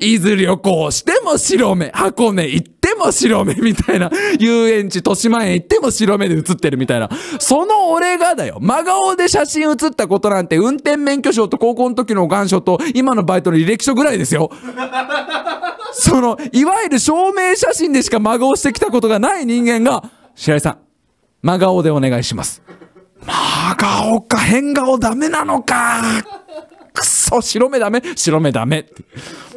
[0.00, 7.08] 伊豆旅行しても白目、箱根行っても白目みたいな、遊園地、豊島園行っても白目で写ってるみたいな。
[7.38, 8.58] その俺がだよ。
[8.60, 14.50] 真顔で写真写ったことなんて、運転免許証と高校の時の願書と、今のバイトの履歴書ぐらいですよ。
[15.92, 20.02] その、いわゆる証明写真でしか真顔してきたことがない人間が、
[20.34, 20.78] 白井さん、
[21.42, 22.62] 真顔でお願いします。
[23.24, 26.02] 真顔か変顔ダメなのか。
[26.96, 29.04] くそ、白目ダメ白目ダメって。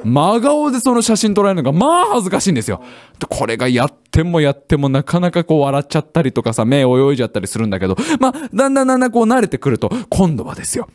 [0.04, 2.84] 真顔でその写真撮られるのが、まあ恥ずかしいんですよ。
[3.30, 10.90] これがやってもやってもなかなかこう笑っちゃったりとかさ、目泳いじゃったりするんだけど、まあ、だんだんだんだんこう慣れてくると、今度はですよ。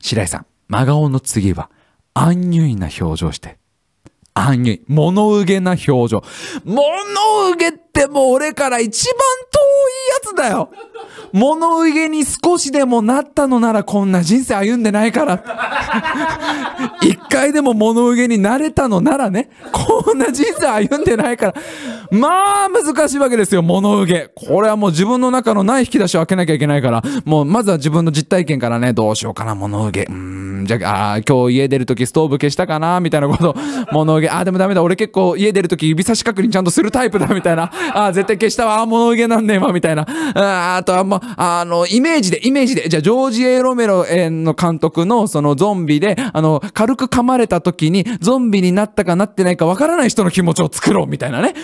[0.00, 1.70] 白井さん、真顔の次は、
[2.14, 3.58] アンニュイな表情して。
[4.34, 4.82] アンニュイ。
[4.88, 6.24] 物憂げな表情。
[6.64, 6.82] 物
[7.50, 9.14] 憂げっても俺から一番
[10.34, 10.70] 遠いやつだよ。
[11.32, 15.42] 物憂げに少しでもなったのならこんな人生歩んでないから。
[17.02, 21.54] 一回でも物憂げになれたのならね、こんな人生歩んでないから。
[22.10, 24.30] まあ難しいわけですよ、物憂げ。
[24.34, 30.02] これはもう自分の中のない引き出しを開けなきゃいけないから、もうまずは自分の実体験からね、どうしようかな、物憂げ。
[30.02, 33.56] うーん、じゃあ、あ今日家出るときストーブ消したかな、みたいなこと。
[33.92, 34.30] 物憂げ。
[34.30, 37.72] あ、でもダメだ、俺結構家出るとき指差し確認ちゃんとするタイプだ、みたいな。
[37.94, 40.06] ああ、絶対消したわ、ああ物憂げなんねえわ、みたいな。
[40.34, 42.88] ああとはま、あの、イメージで、イメージで。
[42.88, 51.54] じゃあ、ジョージ・エロメロの監督のそのゾンビで、あの、軽く噛まれた時に、ゾンビになったかなってないかわからない人の気持ちを作ろう、みたいなね。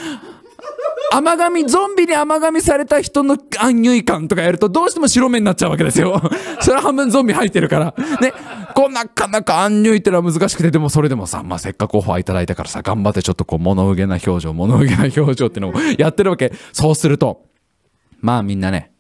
[1.13, 6.21] 甘噛み、ゾンビに甘噛みされた人のアンニュイ感とかやるとどうしても白目になっちゃうわけですよ。
[6.61, 7.95] それは半分ゾンビ入ってるから。
[8.21, 8.33] ね。
[8.75, 16.53] こうなかなかアンニュイってのは難しくて、でもそれでもさ、まあ、せっかくオファーいただいたからさ、頑張ってちょっとこう物憂げな表情、物憂げな表情ってのを やってるわけ。
[16.73, 17.43] そうすると、
[18.21, 18.93] まあみんなね、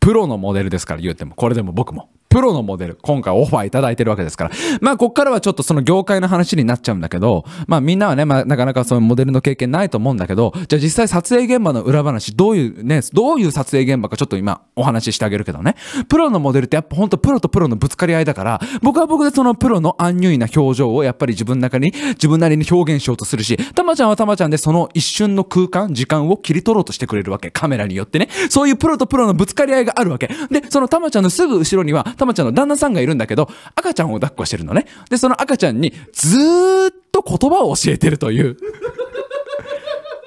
[0.00, 2.08] プロのモデルですから言っても、これでも僕も。
[2.32, 4.50] プロのモデル、今回オファーいただいてるわけですから。
[4.80, 15.76] まあ、こっからはちょっとその業界の話になっちゃうんだけど、まあ、みんなはね、まあ、なかなかそういうモデルの経験ないと思うんだけど、じゃあ実際撮影現場の裏話、どういうね、どういう撮影現場かちょっと今お話ししてあげるけどね。
[16.08, 27.50] プロのモデルってやっぱほんとプロとプロのぶつかり合いだから、僕は僕でそのプロのアンニュイな表情をやっぱり自分の中に、自分なりに表現しようとするし、たまちゃんはたまちゃんでその一瞬の空間、時間を切り取ろうとしてくれるわけ。
[27.50, 28.30] カメラによってね。
[28.48, 30.30] そういうプロとプロのぶつかり合いがあるわけ。
[30.50, 34.86] で、そのたまちゃんのすぐ後ろには、たまちゃんの旦那さんがいるんだけど、赤ちゃんを抱っこしてるのね。
[35.10, 38.56] で、その赤ちゃんにずーっと言葉を教えてるという。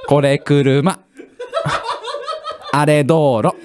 [0.08, 0.99] これ車。
[2.73, 3.55] あれ道路。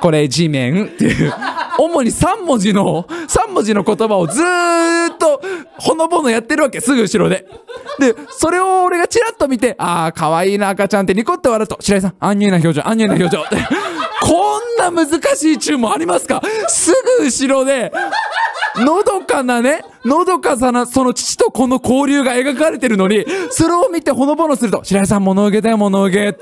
[0.00, 1.34] これ地面っていう、
[1.78, 5.42] 主に3文字の、3文字の言葉をずーっと、
[5.78, 7.46] ほのぼのやってるわけ、すぐ後ろで。
[7.98, 13.42] で、それを俺がチラッと見て、あー、可愛いな赤ちゃんってニコって笑うと、白井さん、アンニュイな表情、アンニュイな表情。
[13.42, 13.56] って
[14.22, 16.42] こんな難しい注文ありますか？
[16.68, 17.92] すぐ後ろで、
[18.76, 26.38] のどかなね、のどかさな、その父と子の交流が描かれてるのに、それを見てほのぼのすると、白井さん物憂げだよ、物憂げ。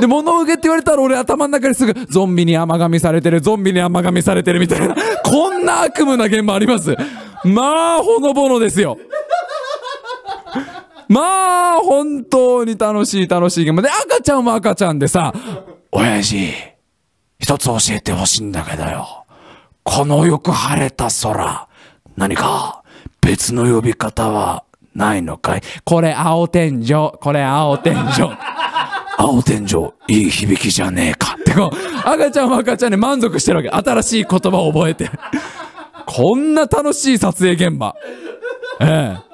[0.00, 6.96] で、物憂げって言われたら俺頭の中にすぐ、ゾンビに甘噛みされてる、ゾンビに甘噛みされてるみたいな、こんな悪夢な現場あります？
[7.44, 8.98] まあ、ほのぼのですよ。
[11.08, 15.32] まあ、本当に楽しい楽しい現場で、赤ちゃんは赤ちゃんでさ、
[15.92, 16.73] 親父、
[17.38, 19.24] 一つ教えてほしいんだけどよ。
[19.82, 21.68] このよく晴れた空、
[22.16, 22.82] 何か
[23.20, 25.62] 別の呼び方はないのかい？
[25.84, 27.98] これ青天井、これ青天井。
[29.16, 33.68] 青天井、いい響きじゃねえかってこう、赤ちゃんは赤ちゃんで満足してるわけ。
[33.90, 35.10] 新しい言葉を覚えて。
[36.06, 37.94] こんな楽しい撮影現場。
[38.80, 39.24] ええ。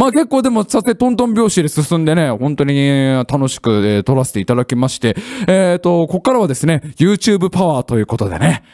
[0.00, 5.14] まあ結構でも撮影トントン拍子で進んでね、本当に楽しく、え撮らせていただきまして、
[5.46, 8.64] えっ、と、ここからはですね、YouTube パワーということでね、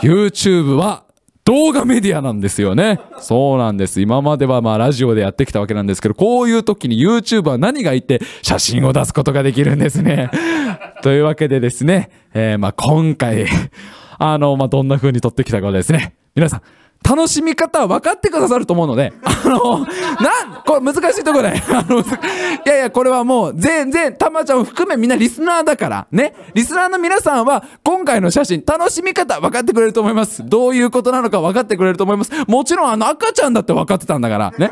[0.00, 1.02] YouTube は
[1.42, 3.00] 動画メディアなんですよね。
[3.18, 4.00] そうなんです。
[4.00, 10.30] 今まではまあラジオでやってきたわけなんですけど、こういう時に YouTube は何がいて写真を出すことができるんですね。
[11.02, 13.46] というわけでですね、えーまあ今回、
[14.18, 16.62] あの、まあどんな風に撮ってきたかですね、皆さん、
[17.08, 21.62] 楽しみ方は分かってくださると思うので、あの、なん、これ難しいとこだよ。
[21.72, 22.04] あの、い
[22.66, 26.34] やいや、これはもう全然、たまちゃんを含めみんなリスナーだから、ね。
[26.52, 30.42] リスナーの皆さんは、今回の写真、楽しみ方分かってくれると思います。
[30.44, 32.32] どういうことなのか分かってくれると思います。
[32.46, 34.70] もちろん、あの、赤ちゃんだって分かってたんだから、ね。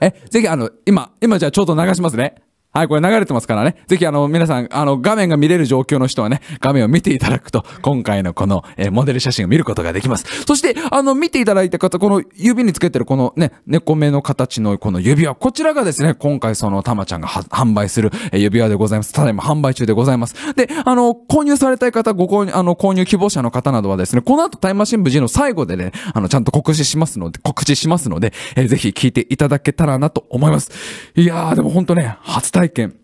[0.00, 2.34] え、ぜひあの、今、今じゃあちょっと流しますね。
[2.76, 3.76] はい、これ流れてますからね。
[3.86, 10.44] ぜひあの、皆さん、あの、画面が見れる状況の人はね、画面を見ていただくと、今回のこの、えーモデル写真を見ることができます。
[10.44, 19.14] そして、あの、見ていただいた方、この指につけてるこのね、猫目の形のこの指輪、こちらがですね、今回その、たまちゃんが販売する、え指輪でございます。
[19.14, 20.34] ただいま販売中でございます。
[20.54, 30.70] で、あの、購入されたい方、ご購入、あの、購入希望者の方などはですね、この後タイムマシン部 G の最後でね、あの、ちゃんと告知しますので、告知しますので、えーぜひ聞いていただけたらなと思います。
[31.14, 32.96] いやー、でも本当ね、初体験。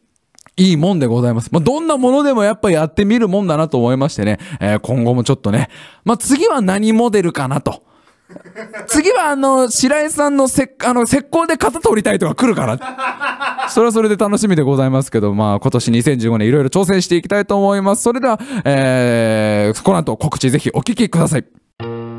[0.57, 1.49] いいもんでございます。
[1.51, 5.71] まあ、どんなものでもやっぱやってみるもんだなと思いましてね、えー今後もちょっとね、
[6.05, 7.85] まあ、次は何モデルかなと。
[8.87, 13.69] 次はあの、白井さんのせあの、石膏で型取りたいとか来るから。
[13.69, 18.03] それはそれで楽しみでございますけど、まあ今年2015年いろいろ挑戦していきたいと思います。
[18.03, 22.12] それでは、えー、この後告知ぜひお聞きください。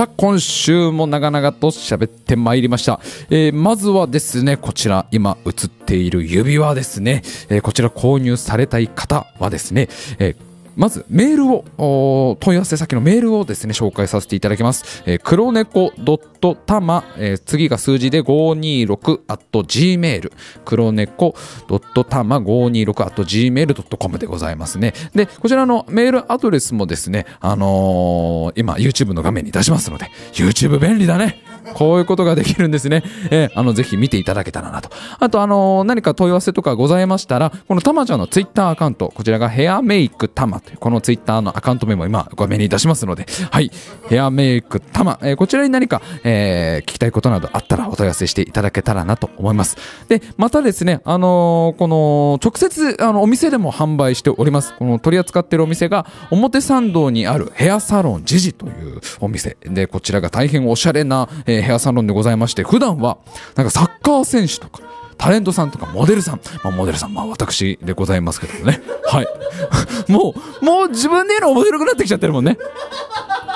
[0.00, 3.00] さあ、今週も長々と喋ってまいりました。
[3.28, 7.20] えーまずはですね、こちら、今映っている指輪ですね。
[7.50, 15.02] えーこちら購入されたい方はですね、えーまずメールを、問い合わせ先のメールをですね、紹介させていただきます。
[15.06, 20.32] えー、黒猫ドットたま、えー次が数字で526 at gmail、
[20.64, 21.34] 黒猫
[21.68, 24.94] ドットたま526 at gmail.com でございますね。
[25.14, 31.42] で、こちらのメールアドレスもですね、あのー今 YouTube の画面に出しますので、YouTube 便利だね。
[31.74, 33.02] こういうことができるんですね。
[33.30, 34.90] えーあの、ぜひ見ていただけたらなと。
[35.18, 43.70] あと、あのー何か問い合わせとかございましたら、このたまちゃんの Twitter アカウント、こちらがヘアメイクたまという、この Twitter のアカウント名も今、画面に出しますので、はい。
[44.08, 49.76] ヘアメイクたま、えーこちらに何か、えー聞きたいことなどあったらお問い合わせしていただけたらなと思います。
[50.08, 54.74] で、またですね、あのーこの、直接、あの、お店でも販売しております。
[54.78, 63.18] この取り扱ってるお店が、表参道にあるヘアサロンジジというお店で、こちらが大変おしゃれな、えーヘアサロンでございまして、普段は、
[63.56, 64.82] なんかサッカー選手とか、
[65.20, 68.80] タレントさんとかモデルさん、まあ、モデルさん、まあ私でございますけどもね。
[69.04, 69.26] はい。
[70.10, 72.56] もう、もう自分で言うの面白くなってきちゃってるもんね。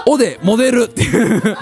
[0.07, 1.43] おでモデルっていう。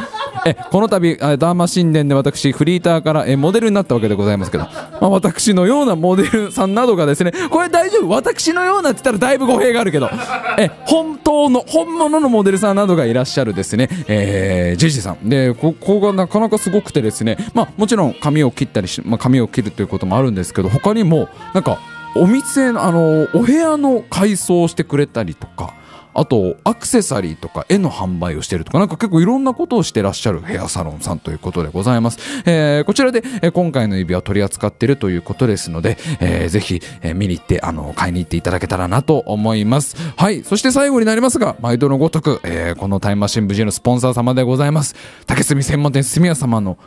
[0.44, 8.08] えこの度あダーマ神殿で私フリーターからえモデルになったわけでございますけど、まあ、私のようなモデルさんなどがですねこれ大丈夫？
[8.08, 10.10] 私のようなって言ったらだいぶ語弊があるけど。
[10.58, 13.88] え本当の本物のモデルさんなどがいらっしゃるですね。
[14.08, 15.28] えー、ジェジさん。
[15.28, 17.36] でここがなかなかすごくてですね。
[17.54, 21.78] まあもちろん髪を切ったりし、まあ、髪を切るということもあるんですけど他にもなんか
[22.16, 25.74] お店のあのお部屋の改装をしてくれたりとか
[26.14, 39.96] あとアクセサリーとか絵の販売をしてるとかなんか結構いろんなことをしてらっしゃるヘアサロンさんということでございます、えーこちらで、えー今回の指輪を取り扱ってるということですので、えーぜひ、えー見に行ってあの買いに行っていただけたらなと思います。
[40.16, 44.94] はいそして最後になりますが毎度のごとく、えーこのタイムマシン無事のスポンサー様でございます。
[45.26, 46.78] 竹炭専門店すみや様の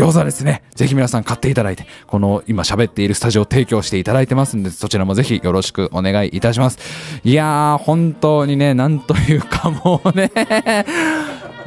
[0.00, 0.62] 餃子ですね。
[0.74, 6.78] ぜひ皆さん買っていただいて、この今喋っているスタジオを提供していただいてますんで、そちらもぜひよろしくお願いいたします。
[7.22, 10.30] いやー、本当にね、なんというかもうね、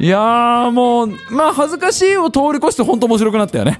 [0.00, 3.78] いやーもう、まあ恥ずかしいを通り越して本当面白くなったよね。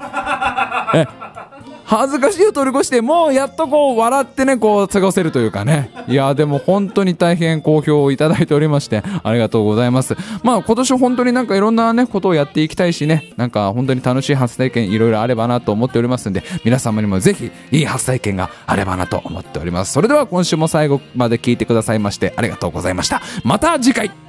[1.85, 5.91] 恥ずかしいを通り越してもうやっとこう笑ってねこう過ごせるというかね。
[6.09, 10.16] いやでも本当に大変好評をいただいておりましてありがとうございます。
[10.43, 13.32] まあ今年本当になんかいろんなねことをやっていきたいしね。
[13.37, 19.93] なんか本当に楽しい初体験いろいろあればなと思っておりますんで皆様にもぜひいい初体験があればなと思っております。
[19.93, 23.20] それでは今週も最後まで聞いてくださいましてありがとうございました。
[23.45, 24.24] また次回。